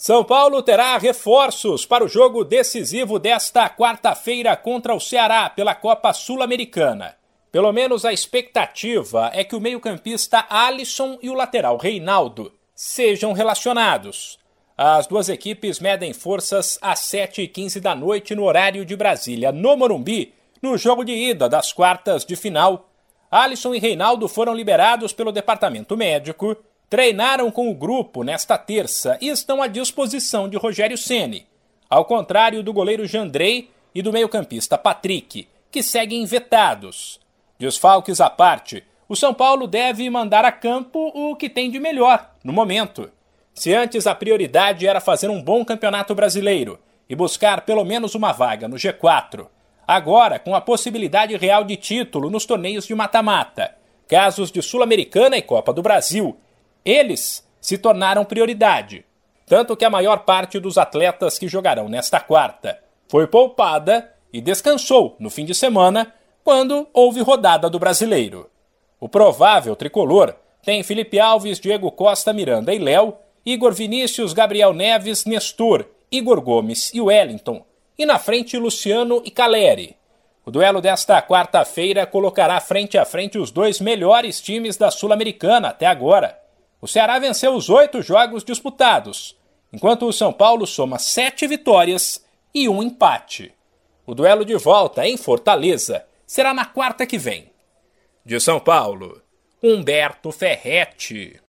São 0.00 0.22
Paulo 0.22 0.62
terá 0.62 0.96
reforços 0.96 1.84
para 1.84 2.04
o 2.04 2.08
jogo 2.08 2.44
decisivo 2.44 3.18
desta 3.18 3.68
quarta-feira 3.68 4.56
contra 4.56 4.94
o 4.94 5.00
Ceará 5.00 5.50
pela 5.50 5.74
Copa 5.74 6.12
Sul-Americana. 6.12 7.16
Pelo 7.50 7.72
menos 7.72 8.04
a 8.04 8.12
expectativa 8.12 9.28
é 9.34 9.42
que 9.42 9.56
o 9.56 9.60
meio-campista 9.60 10.46
Alisson 10.48 11.18
e 11.20 11.28
o 11.28 11.34
lateral 11.34 11.76
Reinaldo 11.76 12.52
sejam 12.76 13.32
relacionados. 13.32 14.38
As 14.76 15.08
duas 15.08 15.28
equipes 15.28 15.80
medem 15.80 16.12
forças 16.12 16.78
às 16.80 17.00
7h15 17.00 17.80
da 17.80 17.96
noite 17.96 18.36
no 18.36 18.44
horário 18.44 18.84
de 18.84 18.94
Brasília, 18.94 19.50
no 19.50 19.76
Morumbi, 19.76 20.32
no 20.62 20.78
jogo 20.78 21.04
de 21.04 21.12
ida 21.12 21.48
das 21.48 21.72
quartas 21.72 22.24
de 22.24 22.36
final. 22.36 22.88
Alisson 23.28 23.74
e 23.74 23.80
Reinaldo 23.80 24.28
foram 24.28 24.54
liberados 24.54 25.12
pelo 25.12 25.32
departamento 25.32 25.96
médico 25.96 26.56
treinaram 26.88 27.50
com 27.50 27.70
o 27.70 27.74
grupo 27.74 28.22
nesta 28.22 28.56
terça 28.56 29.18
e 29.20 29.28
estão 29.28 29.62
à 29.62 29.66
disposição 29.66 30.48
de 30.48 30.56
Rogério 30.56 30.96
Ceni, 30.96 31.46
ao 31.88 32.04
contrário 32.04 32.62
do 32.62 32.72
goleiro 32.72 33.06
Jandrei 33.06 33.70
e 33.94 34.00
do 34.00 34.12
meio-campista 34.12 34.78
Patrick, 34.78 35.48
que 35.70 35.82
seguem 35.82 36.24
vetados. 36.24 37.20
Desfalques 37.58 38.20
à 38.20 38.30
parte, 38.30 38.84
o 39.08 39.16
São 39.16 39.34
Paulo 39.34 39.66
deve 39.66 40.08
mandar 40.08 40.44
a 40.44 40.52
campo 40.52 41.10
o 41.14 41.36
que 41.36 41.48
tem 41.48 41.70
de 41.70 41.78
melhor 41.78 42.30
no 42.42 42.52
momento. 42.52 43.10
Se 43.54 43.74
antes 43.74 44.06
a 44.06 44.14
prioridade 44.14 44.86
era 44.86 45.00
fazer 45.00 45.28
um 45.28 45.42
bom 45.42 45.64
campeonato 45.64 46.14
brasileiro 46.14 46.78
e 47.08 47.16
buscar 47.16 47.62
pelo 47.62 47.84
menos 47.84 48.14
uma 48.14 48.32
vaga 48.32 48.68
no 48.68 48.76
G4, 48.76 49.46
agora 49.86 50.38
com 50.38 50.54
a 50.54 50.60
possibilidade 50.60 51.36
real 51.36 51.64
de 51.64 51.76
título 51.76 52.30
nos 52.30 52.46
torneios 52.46 52.86
de 52.86 52.94
mata-mata, 52.94 53.74
casos 54.06 54.50
de 54.50 54.62
Sul-Americana 54.62 55.36
e 55.36 55.42
Copa 55.42 55.72
do 55.72 55.82
Brasil 55.82 56.38
eles 56.88 57.46
se 57.60 57.76
tornaram 57.76 58.24
prioridade. 58.24 59.04
Tanto 59.46 59.76
que 59.76 59.84
a 59.84 59.90
maior 59.90 60.20
parte 60.20 60.58
dos 60.58 60.78
atletas 60.78 61.38
que 61.38 61.48
jogarão 61.48 61.88
nesta 61.88 62.20
quarta 62.20 62.78
foi 63.08 63.26
poupada 63.26 64.12
e 64.32 64.40
descansou 64.40 65.16
no 65.18 65.30
fim 65.30 65.44
de 65.44 65.54
semana 65.54 66.14
quando 66.44 66.88
houve 66.92 67.20
rodada 67.20 67.68
do 67.68 67.78
brasileiro. 67.78 68.50
O 69.00 69.08
provável 69.08 69.76
tricolor 69.76 70.34
tem 70.62 70.82
Felipe 70.82 71.18
Alves, 71.20 71.60
Diego 71.60 71.90
Costa, 71.90 72.32
Miranda 72.32 72.74
e 72.74 72.78
Léo, 72.78 73.16
Igor 73.44 73.72
Vinícius, 73.72 74.32
Gabriel 74.32 74.72
Neves, 74.72 75.24
Nestor, 75.24 75.86
Igor 76.10 76.40
Gomes 76.40 76.92
e 76.92 77.00
Wellington, 77.00 77.64
e 77.98 78.04
na 78.04 78.18
frente 78.18 78.56
Luciano 78.58 79.22
e 79.24 79.30
Caleri. 79.30 79.96
O 80.44 80.50
duelo 80.50 80.80
desta 80.80 81.20
quarta-feira 81.20 82.06
colocará 82.06 82.58
frente 82.60 82.96
a 82.96 83.04
frente 83.04 83.38
os 83.38 83.50
dois 83.50 83.80
melhores 83.80 84.40
times 84.40 84.76
da 84.76 84.90
Sul-Americana 84.90 85.68
até 85.68 85.86
agora. 85.86 86.38
O 86.80 86.86
Ceará 86.86 87.18
venceu 87.18 87.54
os 87.54 87.68
oito 87.68 88.02
jogos 88.02 88.44
disputados, 88.44 89.36
enquanto 89.72 90.06
o 90.06 90.12
São 90.12 90.32
Paulo 90.32 90.66
soma 90.66 90.98
sete 90.98 91.46
vitórias 91.46 92.24
e 92.54 92.68
um 92.68 92.82
empate. 92.82 93.52
O 94.06 94.14
duelo 94.14 94.44
de 94.44 94.56
volta 94.56 95.06
em 95.06 95.16
Fortaleza 95.16 96.06
será 96.26 96.54
na 96.54 96.64
quarta 96.64 97.06
que 97.06 97.18
vem. 97.18 97.50
De 98.24 98.38
São 98.40 98.60
Paulo, 98.60 99.20
Humberto 99.62 100.30
Ferretti. 100.30 101.40